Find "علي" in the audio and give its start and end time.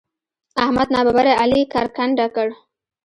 1.41-1.61